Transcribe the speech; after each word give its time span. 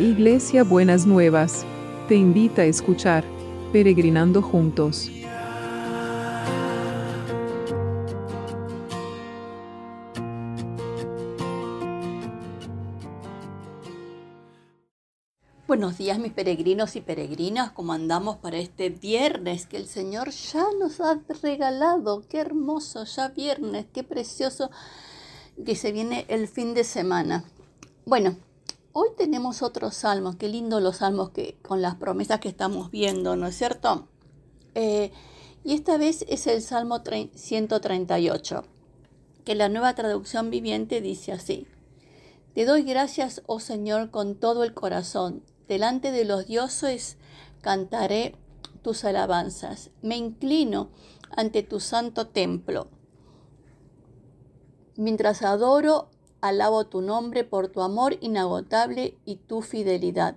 Iglesia 0.00 0.64
Buenas 0.64 1.04
Nuevas, 1.04 1.66
te 2.08 2.14
invita 2.14 2.62
a 2.62 2.64
escuchar 2.64 3.22
Peregrinando 3.70 4.40
Juntos. 4.40 5.10
Buenos 15.68 15.98
días 15.98 16.18
mis 16.18 16.32
peregrinos 16.32 16.96
y 16.96 17.02
peregrinas, 17.02 17.70
¿cómo 17.72 17.92
andamos 17.92 18.36
para 18.38 18.56
este 18.56 18.88
viernes 18.88 19.66
que 19.66 19.76
el 19.76 19.86
Señor 19.86 20.30
ya 20.30 20.64
nos 20.78 21.02
ha 21.02 21.20
regalado? 21.42 22.22
Qué 22.26 22.38
hermoso, 22.38 23.04
ya 23.04 23.28
viernes, 23.28 23.84
qué 23.92 24.02
precioso 24.02 24.70
que 25.62 25.76
se 25.76 25.92
viene 25.92 26.24
el 26.28 26.48
fin 26.48 26.72
de 26.72 26.84
semana. 26.84 27.44
Bueno, 28.06 28.38
hoy 28.92 29.08
tenemos 29.16 29.62
otros 29.62 29.94
salmos, 29.94 30.36
qué 30.36 30.48
lindo 30.48 30.80
los 30.80 30.98
salmos 30.98 31.30
que 31.30 31.58
con 31.62 31.82
las 31.82 31.96
promesas 31.96 32.40
que 32.40 32.48
estamos 32.48 32.90
viendo, 32.90 33.36
¿no 33.36 33.46
es 33.46 33.56
cierto? 33.56 34.08
Eh, 34.74 35.12
y 35.64 35.74
esta 35.74 35.98
vez 35.98 36.24
es 36.28 36.46
el 36.46 36.62
Salmo 36.62 37.02
138, 37.34 38.64
que 39.44 39.54
la 39.54 39.68
nueva 39.68 39.94
traducción 39.94 40.50
viviente 40.50 41.00
dice 41.00 41.32
así. 41.32 41.66
Te 42.54 42.64
doy 42.64 42.82
gracias, 42.82 43.42
oh 43.46 43.60
Señor, 43.60 44.10
con 44.10 44.34
todo 44.34 44.64
el 44.64 44.74
corazón. 44.74 45.42
Delante 45.68 46.10
de 46.10 46.24
los 46.24 46.46
dioses 46.46 47.16
cantaré 47.60 48.34
tus 48.82 49.04
alabanzas. 49.04 49.90
Me 50.02 50.16
inclino 50.16 50.90
ante 51.36 51.62
tu 51.62 51.78
santo 51.78 52.26
templo. 52.26 52.88
Mientras 54.96 55.42
adoro 55.42 56.10
Alabo 56.40 56.86
tu 56.86 57.02
nombre 57.02 57.44
por 57.44 57.68
tu 57.68 57.82
amor 57.82 58.16
inagotable 58.20 59.18
y 59.24 59.36
tu 59.36 59.62
fidelidad, 59.62 60.36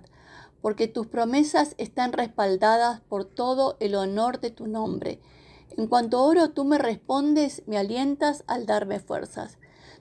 porque 0.60 0.88
tus 0.88 1.06
promesas 1.06 1.74
están 1.78 2.12
respaldadas 2.12 3.00
por 3.00 3.24
todo 3.24 3.76
el 3.80 3.94
honor 3.94 4.40
de 4.40 4.50
tu 4.50 4.66
nombre. 4.66 5.20
En 5.76 5.86
cuanto 5.86 6.22
oro, 6.22 6.50
tú 6.50 6.64
me 6.64 6.78
respondes, 6.78 7.62
me 7.66 7.78
alientas 7.78 8.44
al 8.46 8.66
darme 8.66 9.00
fuerzas. 9.00 9.58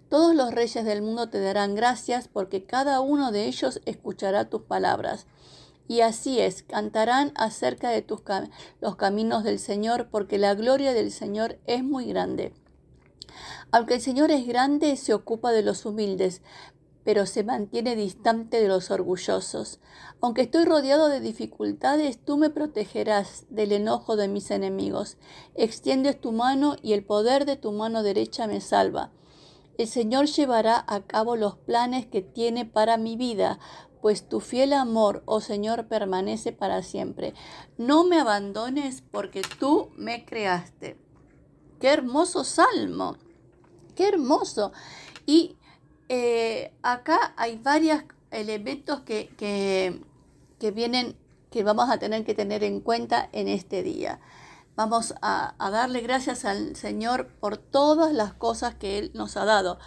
Todos 0.10 0.36
los 0.36 0.52
reyes 0.52 0.86
del 0.86 1.02
mundo 1.02 1.30
te 1.30 1.40
darán 1.40 1.74
gracias, 1.74 2.28
porque 2.28 2.66
cada 2.66 3.02
uno 3.02 3.32
de 3.32 3.46
ellos 3.46 3.82
escuchará 3.86 4.50
tus 4.50 4.62
palabras. 4.62 5.26
Y 5.88 6.02
así 6.02 6.40
es, 6.40 6.64
cantarán 6.64 7.32
acerca 7.36 7.90
de 7.90 8.02
tus 8.02 8.22
los 8.80 8.96
caminos 8.96 9.44
del 9.44 9.60
Señor, 9.60 10.10
porque 10.12 10.38
la 10.38 10.54
gloria 10.54 10.94
del 10.94 11.12
Señor 11.12 11.58
es 11.66 11.84
muy 11.84 12.06
grande. 12.06 12.54
Aunque 13.74 13.96
el 13.96 14.02
Señor 14.02 14.30
es 14.30 14.46
grande, 14.46 14.96
se 14.98 15.16
ocupa 15.16 15.52
de 15.52 15.64
los 15.64 15.84
humildes, 15.88 16.44
pero 17.04 17.26
se 17.26 17.44
mantiene 17.44 17.96
distante 17.96 18.62
de 18.62 18.68
los 18.68 18.92
orgullosos. 18.92 19.80
Aunque 20.22 20.44
estoy 20.44 20.66
rodeado 20.66 21.10
de 21.10 21.20
dificultades, 21.20 22.24
tú 22.24 22.38
me 22.38 22.52
protegerás 22.52 23.48
del 23.50 23.72
enojo 23.72 24.16
de 24.16 24.28
mis 24.28 24.52
enemigos. 24.52 25.18
Extiendes 25.56 26.22
tu 26.22 26.34
mano 26.34 26.76
y 26.84 26.94
el 26.94 27.04
poder 27.04 27.46
de 27.46 27.56
tu 27.56 27.72
mano 27.72 28.04
derecha 28.04 28.46
me 28.46 28.62
salva. 28.62 29.10
El 29.80 29.88
Señor 29.88 30.28
llevará 30.28 30.86
a 30.88 31.02
cabo 31.02 31.36
los 31.36 31.58
planes 31.58 32.06
que 32.06 32.22
tiene 32.22 32.66
para 32.66 32.98
mi 32.98 33.18
vida, 33.18 33.58
pues 34.04 34.30
tu 34.30 34.40
fiel 34.40 34.74
amor, 34.74 35.24
oh 35.26 35.42
Señor, 35.42 35.88
permanece 35.88 36.52
para 36.52 36.84
siempre. 36.84 37.34
No 37.80 38.04
me 38.04 38.20
abandones 38.20 39.02
porque 39.02 39.42
tú 39.58 39.90
me 39.96 40.26
creaste. 40.26 40.96
Qué 41.80 41.88
hermoso 41.88 42.44
salmo. 42.44 43.18
Qué 43.96 44.08
hermoso. 44.08 44.72
Y 45.26 45.58
eh, 46.10 46.74
acá 46.82 47.34
hay 47.38 47.58
varios 47.58 48.04
elementos 48.32 49.02
que, 49.02 49.30
que, 49.38 50.72
vienen, 50.72 51.18
que 51.52 51.64
vamos 51.64 51.90
a 51.90 52.00
tener 52.00 52.26
que 52.26 52.34
tener 52.34 52.64
en 52.64 52.82
cuenta 52.82 53.30
en 53.32 53.48
este 53.48 53.84
día. 53.84 54.20
Vamos 54.76 55.14
a, 55.22 55.56
a, 55.60 55.70
darle 55.70 56.02
gracias 56.02 56.46
al 56.46 56.76
Señor 56.76 57.28
por 57.40 57.58
todas 57.58 58.12
las 58.12 58.34
cosas 58.34 58.76
que 58.76 58.98
Él 58.98 59.12
nos 59.14 59.38
ha 59.38 59.46
dado. 59.46 59.78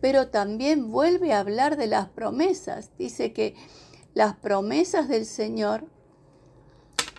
Pero 0.00 0.28
también 0.28 0.90
vuelve 0.90 1.32
a 1.32 1.40
hablar 1.40 1.76
de 1.76 1.86
las 1.86 2.08
promesas. 2.08 2.90
Dice 2.98 3.32
que 3.32 3.54
las 4.14 4.34
promesas 4.34 5.08
del 5.08 5.26
Señor, 5.26 5.86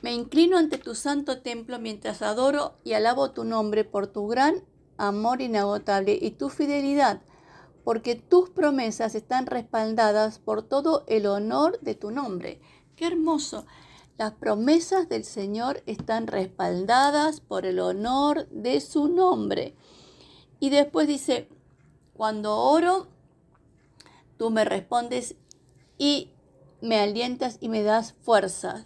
me 0.03 0.13
inclino 0.13 0.57
ante 0.57 0.77
tu 0.77 0.95
santo 0.95 1.41
templo 1.41 1.79
mientras 1.79 2.21
adoro 2.21 2.75
y 2.83 2.91
alabo 2.91 3.31
tu 3.31 3.45
nombre 3.45 3.85
por 3.85 4.07
tu 4.07 4.27
gran 4.27 4.65
amor 4.97 5.41
inagotable 5.41 6.17
y 6.21 6.31
tu 6.31 6.49
fidelidad, 6.49 7.21
porque 7.83 8.15
tus 8.15 8.49
promesas 8.49 9.15
están 9.15 9.45
respaldadas 9.45 10.39
por 10.39 10.63
todo 10.63 11.03
el 11.07 11.25
honor 11.25 11.79
de 11.81 11.95
tu 11.95 12.11
nombre. 12.11 12.61
Qué 12.95 13.07
hermoso. 13.07 13.65
Las 14.17 14.33
promesas 14.33 15.09
del 15.09 15.23
Señor 15.23 15.81
están 15.85 16.27
respaldadas 16.27 17.41
por 17.41 17.65
el 17.65 17.79
honor 17.79 18.47
de 18.49 18.79
su 18.79 19.07
nombre. 19.07 19.75
Y 20.59 20.69
después 20.69 21.07
dice, 21.07 21.49
cuando 22.13 22.55
oro, 22.55 23.07
tú 24.37 24.51
me 24.51 24.65
respondes 24.65 25.35
y 25.97 26.31
me 26.79 26.99
alientas 26.99 27.57
y 27.59 27.69
me 27.69 27.81
das 27.81 28.13
fuerza. 28.13 28.85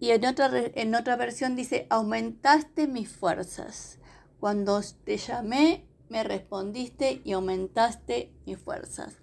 Y 0.00 0.10
en 0.10 0.26
otra, 0.26 0.50
en 0.54 0.94
otra 0.94 1.16
versión 1.16 1.56
dice, 1.56 1.86
aumentaste 1.88 2.86
mis 2.86 3.08
fuerzas. 3.08 3.98
Cuando 4.40 4.80
te 5.04 5.16
llamé, 5.16 5.86
me 6.08 6.22
respondiste 6.22 7.20
y 7.24 7.32
aumentaste 7.32 8.32
mis 8.44 8.58
fuerzas. 8.58 9.16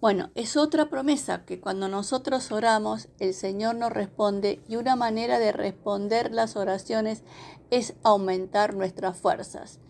Bueno, 0.00 0.30
es 0.34 0.58
otra 0.58 0.90
promesa 0.90 1.46
que 1.46 1.60
cuando 1.60 1.88
nosotros 1.88 2.52
oramos, 2.52 3.08
el 3.20 3.32
Señor 3.32 3.76
nos 3.76 3.90
responde 3.90 4.60
y 4.68 4.76
una 4.76 4.96
manera 4.96 5.38
de 5.38 5.50
responder 5.50 6.30
las 6.30 6.56
oraciones 6.56 7.22
es 7.70 7.94
aumentar 8.02 8.74
nuestras 8.74 9.16
fuerzas. 9.16 9.80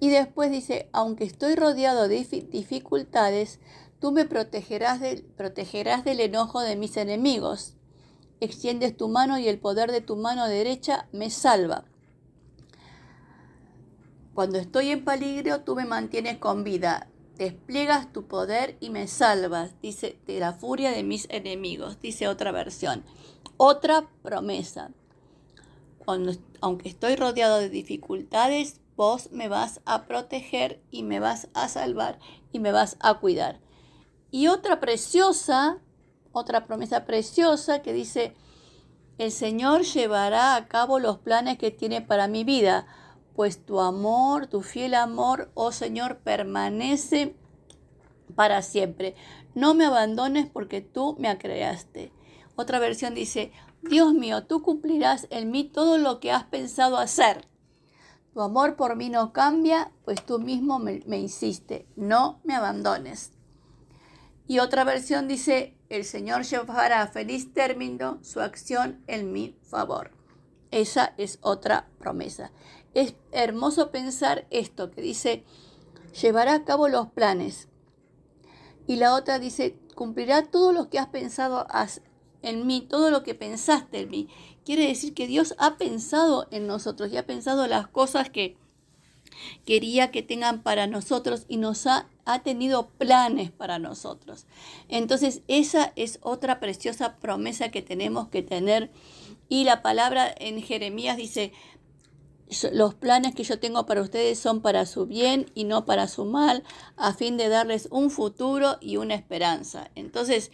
Y 0.00 0.08
después 0.08 0.50
dice, 0.50 0.88
aunque 0.92 1.24
estoy 1.24 1.54
rodeado 1.54 2.08
de 2.08 2.24
dificultades, 2.50 3.60
tú 3.98 4.12
me 4.12 4.24
protegerás, 4.24 5.00
del 5.00 6.20
enojo 6.20 6.60
de 6.60 6.76
mis 6.76 6.96
enemigos. 6.96 7.74
Extiendes 8.40 8.96
tu 8.96 9.08
mano 9.08 9.38
y 9.38 9.48
el 9.48 9.58
poder 9.58 9.92
de 9.92 10.00
tu 10.00 10.16
mano 10.16 10.46
derecha 10.46 11.08
me 11.12 11.28
salva. 11.28 11.84
Cuando 14.36 14.58
estoy 14.58 14.90
en 14.90 15.02
peligro, 15.02 15.62
tú 15.62 15.74
me 15.74 15.86
mantienes 15.86 16.36
con 16.36 16.62
vida. 16.62 17.08
Despliegas 17.38 18.12
tu 18.12 18.26
poder 18.26 18.76
y 18.80 18.90
me 18.90 19.08
salvas, 19.08 19.80
dice, 19.80 20.18
de 20.26 20.38
la 20.40 20.52
furia 20.52 20.90
de 20.90 21.02
mis 21.04 21.26
enemigos, 21.30 22.02
dice 22.02 22.28
otra 22.28 22.52
versión. 22.52 23.02
Otra 23.56 24.10
promesa. 24.22 24.90
Aunque 26.60 26.90
estoy 26.90 27.16
rodeado 27.16 27.56
de 27.56 27.70
dificultades, 27.70 28.82
vos 28.94 29.32
me 29.32 29.48
vas 29.48 29.80
a 29.86 30.04
proteger 30.04 30.82
y 30.90 31.02
me 31.02 31.18
vas 31.18 31.48
a 31.54 31.68
salvar 31.68 32.18
y 32.52 32.58
me 32.58 32.72
vas 32.72 32.98
a 33.00 33.14
cuidar. 33.14 33.58
Y 34.30 34.48
otra 34.48 34.80
preciosa, 34.80 35.78
otra 36.32 36.66
promesa 36.66 37.06
preciosa 37.06 37.80
que 37.80 37.94
dice, 37.94 38.34
el 39.16 39.32
Señor 39.32 39.84
llevará 39.84 40.56
a 40.56 40.68
cabo 40.68 40.98
los 40.98 41.16
planes 41.16 41.56
que 41.56 41.70
tiene 41.70 42.02
para 42.02 42.28
mi 42.28 42.44
vida 42.44 42.86
pues 43.36 43.64
tu 43.64 43.80
amor, 43.80 44.46
tu 44.46 44.62
fiel 44.62 44.94
amor, 44.94 45.50
oh 45.54 45.70
Señor, 45.70 46.18
permanece 46.18 47.36
para 48.34 48.62
siempre. 48.62 49.14
No 49.54 49.74
me 49.74 49.84
abandones 49.84 50.46
porque 50.46 50.80
tú 50.80 51.16
me 51.18 51.36
creaste. 51.38 52.12
Otra 52.56 52.78
versión 52.78 53.14
dice, 53.14 53.52
Dios 53.82 54.14
mío, 54.14 54.44
tú 54.46 54.62
cumplirás 54.62 55.26
en 55.30 55.50
mí 55.50 55.64
todo 55.64 55.98
lo 55.98 56.18
que 56.18 56.32
has 56.32 56.44
pensado 56.44 56.96
hacer. 56.96 57.46
Tu 58.32 58.40
amor 58.40 58.76
por 58.76 58.96
mí 58.96 59.10
no 59.10 59.32
cambia, 59.32 59.92
pues 60.04 60.24
tú 60.24 60.38
mismo 60.38 60.78
me, 60.78 61.02
me 61.06 61.18
hiciste. 61.18 61.86
No 61.94 62.40
me 62.42 62.54
abandones. 62.54 63.32
Y 64.46 64.60
otra 64.60 64.84
versión 64.84 65.28
dice, 65.28 65.76
el 65.90 66.04
Señor 66.04 66.44
llevará 66.44 67.02
a 67.02 67.08
feliz 67.08 67.52
término 67.52 68.18
su 68.22 68.40
acción 68.40 69.02
en 69.06 69.32
mi 69.32 69.58
favor. 69.62 70.12
Esa 70.70 71.14
es 71.16 71.38
otra 71.42 71.88
promesa. 71.98 72.50
Es 72.96 73.14
hermoso 73.30 73.90
pensar 73.90 74.46
esto 74.48 74.90
que 74.90 75.02
dice, 75.02 75.44
llevará 76.18 76.54
a 76.54 76.64
cabo 76.64 76.88
los 76.88 77.08
planes. 77.08 77.68
Y 78.86 78.96
la 78.96 79.14
otra 79.14 79.38
dice, 79.38 79.76
cumplirá 79.94 80.44
todo 80.44 80.72
lo 80.72 80.88
que 80.88 80.98
has 80.98 81.08
pensado 81.08 81.66
en 82.40 82.66
mí, 82.66 82.80
todo 82.80 83.10
lo 83.10 83.22
que 83.22 83.34
pensaste 83.34 84.00
en 84.00 84.08
mí. 84.08 84.28
Quiere 84.64 84.86
decir 84.86 85.12
que 85.12 85.26
Dios 85.26 85.54
ha 85.58 85.76
pensado 85.76 86.48
en 86.50 86.66
nosotros 86.66 87.12
y 87.12 87.18
ha 87.18 87.26
pensado 87.26 87.66
las 87.66 87.86
cosas 87.86 88.30
que 88.30 88.56
quería 89.66 90.10
que 90.10 90.22
tengan 90.22 90.62
para 90.62 90.86
nosotros 90.86 91.44
y 91.48 91.58
nos 91.58 91.86
ha, 91.86 92.08
ha 92.24 92.42
tenido 92.42 92.88
planes 92.88 93.50
para 93.50 93.78
nosotros. 93.78 94.46
Entonces 94.88 95.42
esa 95.48 95.92
es 95.96 96.18
otra 96.22 96.60
preciosa 96.60 97.16
promesa 97.16 97.70
que 97.70 97.82
tenemos 97.82 98.28
que 98.28 98.42
tener. 98.42 98.90
Y 99.48 99.64
la 99.64 99.82
palabra 99.82 100.34
en 100.38 100.62
Jeremías 100.62 101.16
dice, 101.16 101.52
los 102.72 102.94
planes 102.94 103.34
que 103.34 103.44
yo 103.44 103.58
tengo 103.58 103.86
para 103.86 104.02
ustedes 104.02 104.38
son 104.38 104.60
para 104.60 104.86
su 104.86 105.06
bien 105.06 105.50
y 105.54 105.64
no 105.64 105.84
para 105.84 106.08
su 106.08 106.24
mal, 106.24 106.62
a 106.96 107.12
fin 107.12 107.36
de 107.36 107.48
darles 107.48 107.88
un 107.90 108.10
futuro 108.10 108.78
y 108.80 108.96
una 108.98 109.14
esperanza. 109.14 109.90
Entonces, 109.94 110.52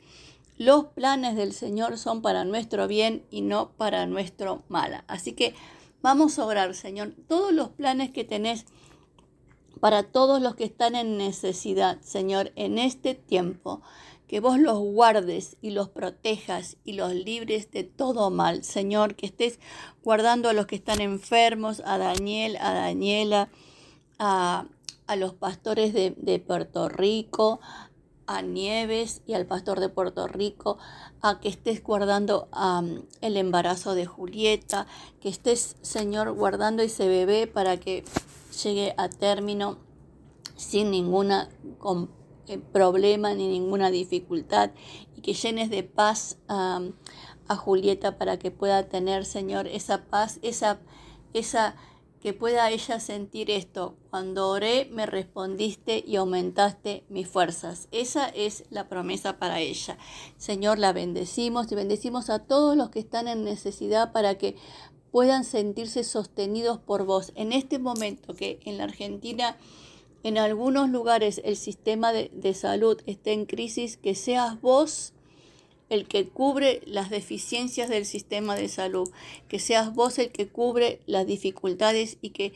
los 0.57 0.87
planes 0.87 1.37
del 1.37 1.53
Señor 1.53 1.99
son 1.99 2.23
para 2.23 2.45
nuestro 2.45 2.89
bien 2.89 3.25
y 3.31 3.43
no 3.43 3.73
para 3.73 4.07
nuestro 4.07 4.63
mal. 4.69 5.05
Así 5.07 5.33
que 5.33 5.55
vamos 6.01 6.39
a 6.39 6.47
orar, 6.47 6.75
Señor. 6.75 7.15
Todos 7.29 7.53
los 7.53 7.71
planes 7.71 8.11
que 8.11 8.25
tenés 8.25 8.67
para 9.81 10.05
todos 10.05 10.41
los 10.41 10.55
que 10.55 10.65
están 10.65 10.95
en 10.95 11.19
necesidad, 11.19 12.01
Señor, 12.03 12.53
en 12.55 12.79
este 12.79 13.15
tiempo 13.15 13.83
que 14.33 14.41
vos 14.41 14.59
los 14.59 14.79
guardes 14.79 15.59
y 15.61 15.73
los 15.73 15.91
protejas 15.91 16.79
y 16.87 16.95
los 16.95 17.13
libres 17.13 17.71
de 17.71 17.85
todo 17.85 18.31
mal. 18.31 18.65
Señor, 18.65 19.15
que 19.15 19.27
estés 19.27 19.61
guardando 20.03 20.49
a 20.49 20.55
los 20.55 20.65
que 20.65 20.75
están 20.75 21.03
enfermos, 21.03 21.83
a 21.85 21.99
Daniel, 21.99 22.57
a 22.59 22.73
Daniela, 22.73 23.51
a, 24.19 24.65
los 25.19 25.35
pastores 25.35 25.93
de, 25.93 26.45
Puerto 26.47 26.89
Rico, 26.89 27.61
a 28.27 28.41
Nieves 28.41 29.21
y 29.27 29.35
al 29.35 29.45
pastor 29.45 29.81
de 29.81 29.91
Puerto 29.91 30.27
Rico, 30.27 30.79
a 31.21 31.39
que 31.39 31.51
estés 31.51 31.83
guardando 31.83 32.49
el 33.21 33.37
embarazo 33.37 33.95
de 33.95 34.07
Julieta, 34.07 34.87
que 35.21 35.29
estés, 35.29 35.77
Señor, 35.83 36.33
guardando 36.33 36.83
ese 36.83 37.07
bebé 37.07 37.49
para 37.49 37.77
que 37.77 38.03
llegue 38.65 38.95
a 38.97 39.11
término 39.11 39.77
sin 40.57 40.91
ninguna 40.91 41.51
eh, 41.51 42.07
problema 42.73 43.35
ni 43.35 43.49
ninguna 43.49 43.91
dificultad 43.91 44.71
y 45.17 45.21
que 45.21 45.35
llenes 45.35 45.71
de 45.71 45.83
paz 45.83 46.39
a 46.49 47.57
Julieta 47.57 48.19
para 48.19 48.39
que 48.39 48.51
pueda 48.51 48.89
tener, 48.89 49.25
Señor, 49.25 49.67
esa 49.67 50.05
paz, 50.05 50.39
esa, 50.43 50.81
esa, 51.35 51.77
que 52.23 52.33
pueda 52.33 52.71
ella 52.71 53.01
sentir 53.01 53.51
esto. 53.51 53.97
Cuando 54.09 54.49
oré, 54.49 54.89
me 54.93 55.07
respondiste 55.07 56.05
y 56.07 56.15
aumentaste 56.15 57.05
mis 57.09 57.27
fuerzas. 57.27 57.89
Esa 57.91 58.29
es 58.29 58.65
la 58.71 58.89
promesa 58.89 59.39
para 59.41 59.59
ella. 59.59 59.99
Señor, 60.37 60.79
la 60.79 60.93
bendecimos 60.93 61.71
y 61.73 61.75
bendecimos 61.75 62.31
a 62.31 62.39
todos 62.39 62.77
los 62.77 62.91
que 62.91 63.01
están 63.01 63.27
en 63.27 63.43
necesidad 63.43 64.13
para 64.13 64.39
que 64.39 64.55
puedan 65.11 65.43
sentirse 65.43 66.05
sostenidos 66.05 66.79
por 66.79 67.05
vos. 67.05 67.33
En 67.35 67.53
este 67.53 67.81
momento 67.81 68.35
que 68.35 68.61
en 68.65 68.79
la 68.79 68.85
Argentina 68.85 69.57
en 70.23 70.39
algunos 70.39 70.89
lugares 70.91 71.41
el 71.45 71.57
sistema 71.57 72.13
de, 72.13 72.55
salud 72.55 73.01
está 73.07 73.31
en 73.31 73.47
crisis, 73.47 73.97
que 73.97 74.15
seas 74.15 74.61
vos 74.61 75.13
el 75.89 76.07
que 76.07 76.27
cubre 76.27 76.81
las 76.87 77.11
deficiencias 77.11 77.91
del 77.91 78.07
sistema 78.07 78.55
de 78.55 78.69
salud, 78.69 79.11
que 79.49 79.59
seas 79.59 79.93
vos 79.95 80.19
el 80.19 80.31
que 80.31 80.49
cubre 80.49 81.01
las 81.07 81.27
dificultades 81.27 82.17
y 82.23 82.31
que 82.31 82.55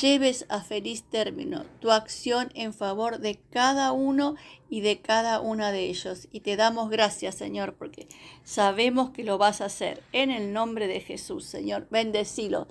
lleves 0.00 0.46
a 0.48 0.60
feliz 0.60 1.02
término 1.02 1.64
tu 1.80 1.90
acción 1.90 2.52
en 2.54 2.72
favor 2.72 3.18
de 3.18 3.40
cada 3.50 3.90
uno 3.90 4.36
y 4.70 4.82
de 4.82 5.00
cada 5.00 5.40
una 5.40 5.72
de 5.72 5.86
ellos. 5.86 6.28
Y 6.30 6.40
te 6.40 6.54
damos 6.54 6.88
gracias, 6.88 7.34
Señor, 7.34 7.74
porque 7.74 8.06
sabemos 8.44 9.10
que 9.10 9.24
lo 9.24 9.36
vas 9.36 9.60
a 9.60 9.64
hacer. 9.64 10.02
En 10.12 10.30
el 10.30 10.52
nombre 10.52 10.86
de 10.86 11.00
Jesús, 11.00 11.44
Señor, 11.44 11.88
bendecilos, 11.90 12.68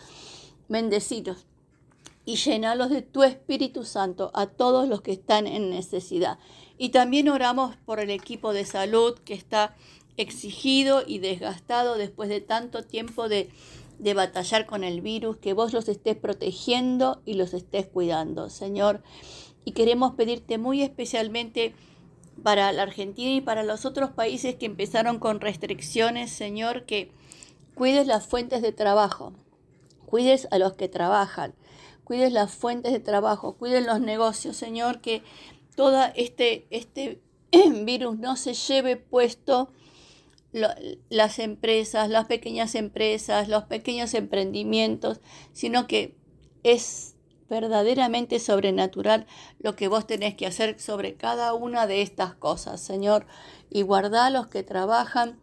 bendecilos 0.70 1.46
y 2.26 2.38
llenalos 2.38 2.90
de 2.90 3.02
tu 3.02 3.24
Espíritu 3.24 3.84
Santo 3.86 4.32
a 4.34 4.48
todos 4.48 4.90
los 4.90 5.02
que 5.02 5.12
están 5.12 5.48
en 5.48 5.70
necesidad. 5.70 6.40
Y 6.78 6.90
también 6.90 7.30
oramos 7.30 7.76
por 7.86 8.00
el 8.00 8.10
equipo 8.10 8.52
de 8.52 8.66
salud 8.66 9.18
que 9.20 9.34
está 9.34 9.76
exigido 10.18 11.04
y 11.06 11.20
desgastado 11.20 11.98
después 11.98 12.30
de 12.30 12.42
tanto 12.42 12.84
tiempo 12.84 13.30
de, 13.30 13.50
de 14.00 14.14
batallar 14.14 14.66
con 14.66 14.84
el 14.84 15.02
virus, 15.02 15.38
que 15.38 15.54
vos 15.54 15.74
los 15.74 15.88
estés 15.88 16.18
protegiendo 16.18 17.22
y 17.26 17.36
los 17.36 17.54
estés 17.54 17.86
cuidando, 17.86 18.50
Señor. 18.50 19.04
Y 19.64 19.72
queremos 19.72 20.16
pedirte 20.16 20.58
muy 20.58 20.82
especialmente 20.82 21.76
para 22.44 22.72
la 22.72 22.84
Argentina 22.84 23.32
y 23.32 23.42
para 23.42 23.64
los 23.64 23.86
otros 23.86 24.12
países 24.12 24.56
que 24.56 24.66
empezaron 24.66 25.20
con 25.20 25.42
restricciones, 25.42 26.32
Señor, 26.32 26.86
que 26.86 27.12
cuides 27.74 28.08
las 28.08 28.28
fuentes 28.28 28.62
de 28.62 28.72
trabajo, 28.72 29.34
cuides 30.06 30.48
a 30.52 30.58
los 30.58 30.74
que 30.74 30.88
trabajan, 30.88 31.54
cuides 32.06 32.32
las 32.32 32.54
fuentes 32.54 32.94
de 32.94 33.02
trabajo, 33.02 33.58
cuiden 33.58 33.86
los 33.86 34.00
negocios, 34.00 34.56
Señor, 34.56 35.02
que 35.02 35.24
todo 35.76 36.06
este, 36.16 36.68
este 36.70 37.22
virus 37.84 38.18
no 38.18 38.38
se 38.38 38.54
lleve 38.54 38.96
puesto 38.96 39.70
las 41.10 41.40
empresas, 41.40 42.10
las 42.10 42.28
pequeñas 42.28 42.76
empresas, 42.76 43.50
los 43.50 43.66
pequeños 43.66 44.14
emprendimientos, 44.14 45.20
sino 45.52 45.86
que 45.86 46.16
es 46.64 47.16
verdaderamente 47.50 48.40
sobrenatural 48.40 49.28
lo 49.60 49.76
que 49.76 49.90
vos 49.90 50.08
tenés 50.08 50.36
que 50.36 50.48
hacer 50.48 50.80
sobre 50.80 51.16
cada 51.16 51.54
una 51.54 51.88
de 51.88 52.02
estas 52.02 52.36
cosas, 52.36 52.80
Señor, 52.80 53.28
y 53.70 53.82
guardá 53.82 54.28
a 54.28 54.30
los 54.30 54.48
que 54.48 54.64
trabajan 54.64 55.40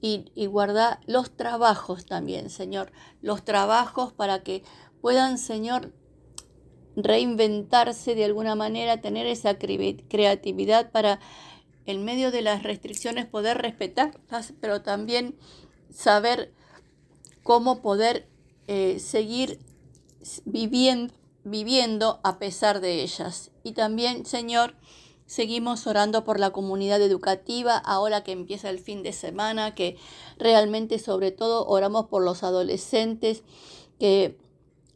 y, 0.00 0.46
guardá 0.46 1.00
los 1.06 1.34
trabajos 1.34 2.04
también, 2.04 2.50
Señor, 2.50 2.92
los 3.22 3.42
trabajos 3.42 4.12
para 4.12 4.42
que 4.42 4.62
puedan, 5.04 5.36
Señor, 5.36 5.92
reinventarse 6.96 8.14
de 8.14 8.24
alguna 8.24 8.54
manera, 8.54 9.02
tener 9.02 9.26
esa 9.26 9.58
creatividad 9.58 10.92
para, 10.92 11.20
en 11.84 12.06
medio 12.06 12.30
de 12.30 12.40
las 12.40 12.62
restricciones, 12.62 13.26
poder 13.26 13.58
respetarlas, 13.58 14.54
pero 14.62 14.80
también 14.80 15.36
saber 15.92 16.54
cómo 17.42 17.82
poder 17.82 18.26
eh, 18.66 18.98
seguir 18.98 19.58
viviendo, 20.46 21.12
viviendo 21.44 22.18
a 22.24 22.38
pesar 22.38 22.80
de 22.80 23.02
ellas. 23.02 23.50
Y 23.62 23.72
también, 23.72 24.24
Señor, 24.24 24.74
Seguimos 25.26 25.86
orando 25.86 26.22
por 26.22 26.38
la 26.38 26.50
comunidad 26.50 27.00
educativa 27.00 27.78
ahora 27.78 28.22
que 28.22 28.32
empieza 28.32 28.68
el 28.68 28.78
fin 28.78 29.02
de 29.02 29.14
semana, 29.14 29.74
que 29.74 29.96
realmente 30.36 30.98
sobre 30.98 31.32
todo 31.32 31.66
oramos 31.66 32.08
por 32.08 32.22
los 32.22 32.42
adolescentes 32.42 33.42
que 33.98 34.36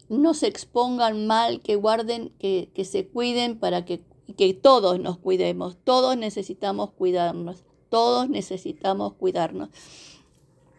no 0.08 0.34
se 0.34 0.46
expongan 0.46 1.26
mal, 1.26 1.60
que 1.60 1.76
guarden, 1.76 2.30
que, 2.38 2.70
se 2.84 3.06
cuiden 3.06 3.58
para 3.58 3.84
que, 3.84 4.02
que 4.36 4.54
todos 4.54 4.98
nos 4.98 5.18
cuidemos. 5.18 5.76
Todos 5.84 6.16
necesitamos 6.16 6.90
cuidarnos. 6.90 7.64
Todos 7.88 8.28
necesitamos 8.28 9.14
cuidarnos. 9.14 9.68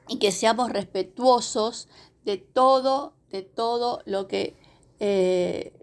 Y 0.08 0.18
que 0.18 0.32
seamos 0.32 0.72
respetuosos 0.72 1.88
de 2.26 2.38
todo, 2.38 3.14
de 3.32 3.44
todo 3.44 4.02
lo 4.06 4.28
que 4.28 4.56
eh, 5.00 5.74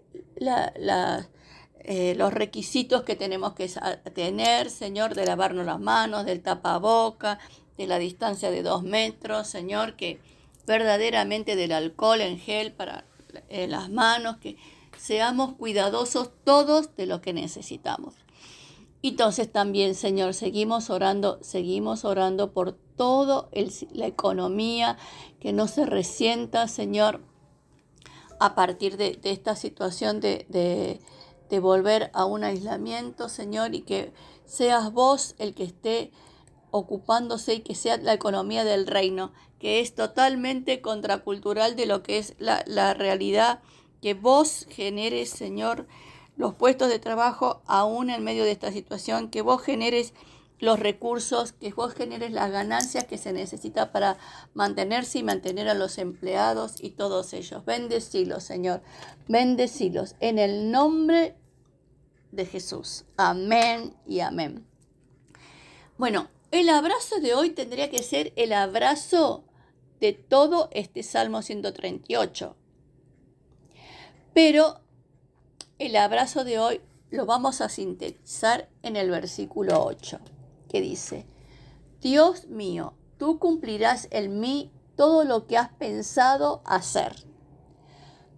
eh, 1.89 2.15
los 2.17 2.33
requisitos 2.33 3.03
que 3.03 3.15
tenemos 3.15 3.53
que 3.53 3.69
tener, 4.13 4.69
Señor, 4.69 5.15
de 5.15 5.25
lavarnos 5.25 5.65
las 5.65 5.79
manos, 5.79 6.25
del 6.25 6.41
tapaboca, 6.41 7.39
de 7.77 7.87
la 7.87 7.97
distancia 7.97 8.51
de 8.51 8.61
dos 8.61 8.83
metros, 8.83 9.47
Señor, 9.47 9.95
que 9.95 10.19
verdaderamente 10.65 11.55
del 11.55 11.71
alcohol 11.71 12.19
en 12.19 12.37
gel 12.37 12.73
para 12.73 13.05
las 13.49 13.89
manos, 13.89 14.37
que 14.37 14.57
seamos 14.97 15.53
cuidadosos 15.53 16.31
todos 16.43 16.95
de 16.95 17.05
lo 17.05 17.21
que 17.21 17.33
necesitamos. 17.33 18.15
Entonces 19.03 19.51
también, 19.51 19.95
Señor, 19.95 20.33
seguimos 20.33 20.89
orando, 20.89 21.37
seguimos 21.41 22.03
orando 22.03 22.51
por 22.51 22.73
toda 22.73 23.47
la 23.91 24.07
economía, 24.07 24.97
que 25.39 25.53
no 25.53 25.67
se 25.67 25.85
resienta, 25.85 26.67
Señor, 26.67 27.21
a 28.39 28.55
partir 28.55 28.97
de, 28.97 29.19
esta 29.23 29.55
situación 29.55 30.19
de, 30.19 30.99
de 31.49 31.59
volver 31.59 32.09
a 32.13 32.25
un 32.25 32.43
aislamiento, 32.43 33.29
Señor, 33.29 33.75
y 33.75 33.81
que 33.81 34.13
seas 34.45 34.91
vos 34.91 35.35
el 35.37 35.53
que 35.53 35.63
esté 35.63 36.11
ocupándose 36.71 37.55
y 37.55 37.59
que 37.61 37.75
sea 37.75 37.97
la 37.97 38.13
economía 38.13 38.63
del 38.63 38.87
reino, 38.87 39.31
que 39.59 39.79
es 39.79 39.95
totalmente 39.95 40.81
contracultural 40.81 41.75
de 41.75 41.85
lo 41.85 42.03
que 42.03 42.17
es 42.17 42.35
la, 42.39 42.93
realidad, 42.93 43.61
que 44.01 44.13
vos 44.13 44.67
generes, 44.69 45.29
Señor, 45.29 45.87
los 46.35 46.53
puestos 46.53 46.89
de 46.89 46.99
trabajo 46.99 47.61
aún 47.65 48.09
en 48.09 48.23
medio 48.23 48.43
de 48.43 48.51
esta 48.51 48.71
situación, 48.71 49.29
que 49.29 49.41
vos 49.41 49.61
generes 49.61 50.13
los 50.59 50.79
recursos, 50.79 51.51
que 51.51 51.71
vos 51.71 51.93
generes 51.93 52.31
las 52.31 52.51
ganancias 52.51 53.05
que 53.05 53.17
se 53.17 53.33
necesita 53.33 53.91
para 53.91 54.17
mantenerse 54.53 55.19
y 55.19 55.23
mantener 55.23 55.69
a 55.69 55.75
los 55.75 55.97
empleados 55.97 56.75
y 56.81 56.91
todos 56.91 57.33
ellos. 57.33 57.63
Bendecilos, 57.65 58.43
Señor. 58.43 58.81
Bendecilos 59.27 60.15
en 60.19 60.39
el 60.39 60.71
nombre 60.71 61.35
de 62.31 62.45
Jesús. 62.45 63.05
Amén 63.17 63.95
y 64.05 64.19
amén. 64.19 64.65
Bueno, 65.97 66.27
el 66.51 66.69
abrazo 66.69 67.19
de 67.19 67.33
hoy 67.33 67.49
tendría 67.51 67.89
que 67.89 68.03
ser 68.03 68.33
el 68.35 68.53
abrazo 68.53 69.43
de 69.99 70.13
todo 70.13 70.69
este 70.71 71.03
Salmo 71.03 71.41
138. 71.41 72.55
Pero 74.33 74.81
el 75.79 75.95
abrazo 75.95 76.43
de 76.43 76.59
hoy 76.59 76.81
lo 77.09 77.25
vamos 77.25 77.61
a 77.61 77.69
sintetizar 77.69 78.69
en 78.83 78.95
el 78.95 79.09
versículo 79.09 79.83
8, 79.83 80.19
que 80.69 80.81
dice, 80.81 81.25
Dios 82.01 82.47
mío, 82.47 82.93
tú 83.17 83.39
cumplirás 83.39 84.07
en 84.11 84.39
mí 84.39 84.71
todo 84.95 85.23
lo 85.23 85.47
que 85.47 85.57
has 85.57 85.69
pensado 85.69 86.61
hacer. 86.65 87.15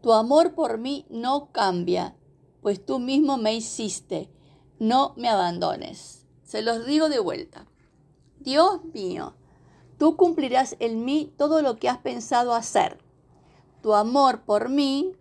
Tu 0.01 0.13
amor 0.13 0.56
por 0.56 0.78
mí 0.78 1.06
no 1.10 1.51
cambia, 1.51 2.16
pues 2.62 2.86
tú 2.86 3.00
mismo 3.00 3.38
me 3.38 3.54
hiciste. 3.54 4.30
No 4.80 5.13
me 5.18 5.28
abandones. 5.28 6.25
Se 6.44 6.62
los 6.62 6.86
digo 6.86 7.10
de 7.10 7.20
vuelta. 7.20 7.66
Dios 8.39 8.84
mío, 8.93 9.34
tú 9.98 10.15
cumplirás 10.15 10.75
en 10.79 11.05
mí 11.05 11.34
todo 11.38 11.62
lo 11.62 11.77
que 11.77 11.89
has 11.89 11.98
pensado 12.00 12.53
hacer. 12.53 12.98
Tu 13.81 13.93
amor 13.93 14.41
por 14.41 14.69
mí, 14.69 15.13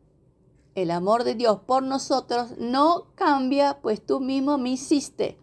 el 0.74 0.90
amor 0.90 1.24
de 1.24 1.34
Dios 1.34 1.60
por 1.66 1.82
nosotros, 1.82 2.52
no 2.58 3.06
cambia, 3.14 3.78
pues 3.80 4.04
tú 4.04 4.20
mismo 4.20 4.58
me 4.58 4.70
hiciste. 4.70 5.38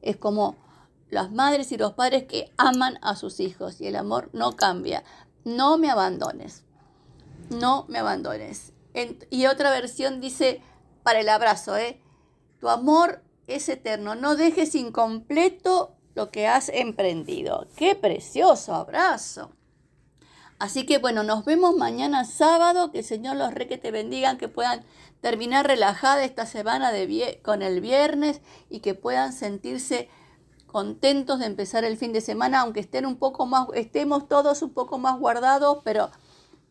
Es 0.00 0.16
como 0.16 0.56
las 1.10 1.30
madres 1.30 1.70
y 1.72 1.76
los 1.76 1.92
padres 1.92 2.24
que 2.24 2.50
aman 2.56 2.98
a 3.02 3.14
sus 3.16 3.38
hijos 3.40 3.80
y 3.80 3.86
el 3.86 3.96
amor 3.96 4.30
no 4.32 4.56
cambia. 4.56 5.04
No 5.44 5.76
me 5.76 5.90
abandones. 5.90 6.64
No 7.50 7.84
me 7.88 7.98
abandones. 7.98 8.72
y 9.30 9.46
otra 9.46 9.70
versión 9.70 10.20
dice 10.20 10.62
para 11.02 11.20
el 11.20 11.28
abrazo, 11.28 11.76
¿eh? 11.76 12.00
Tu 12.60 12.68
amor 12.68 13.22
es 13.46 13.68
eterno. 13.68 14.14
No 14.14 14.36
dejes 14.36 14.74
incompleto 14.74 15.96
lo 16.14 16.30
que 16.30 16.46
has 16.46 16.68
emprendido. 16.68 17.66
Qué 17.76 17.94
precioso 17.94 18.74
abrazo. 18.74 19.50
Así 20.58 20.86
que 20.86 20.98
bueno, 20.98 21.24
nos 21.24 21.44
vemos 21.44 21.76
mañana 21.76 22.24
sábado. 22.24 22.92
Que 22.92 22.98
el 22.98 23.04
Señor 23.04 23.36
los 23.36 23.52
re 23.52 23.66
que 23.66 23.78
te 23.78 23.90
bendigan, 23.90 24.38
que 24.38 24.48
puedan 24.48 24.84
terminar 25.20 25.66
relajada 25.66 26.24
esta 26.24 26.46
semana 26.46 26.92
con 27.42 27.62
el 27.62 27.80
viernes 27.80 28.40
y 28.68 28.80
que 28.80 28.94
puedan 28.94 29.32
sentirse 29.32 30.08
contentos 30.66 31.38
de 31.38 31.46
empezar 31.46 31.84
el 31.84 31.98
fin 31.98 32.12
de 32.12 32.20
semana, 32.20 32.60
aunque 32.60 32.80
estén 32.80 33.06
un 33.06 33.16
poco 33.16 33.44
más, 33.44 33.68
estemos 33.74 34.26
todos 34.26 34.62
un 34.62 34.70
poco 34.70 34.98
más 34.98 35.18
guardados, 35.18 35.78
pero 35.84 36.10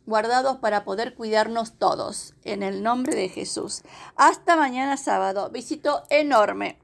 guardados 0.07 0.57
para 0.57 0.83
poder 0.83 1.13
cuidarnos 1.13 1.77
todos. 1.77 2.33
En 2.43 2.63
el 2.63 2.83
nombre 2.83 3.15
de 3.15 3.29
Jesús. 3.29 3.83
Hasta 4.15 4.55
mañana 4.55 4.97
sábado. 4.97 5.49
Visito 5.51 6.03
enorme. 6.09 6.80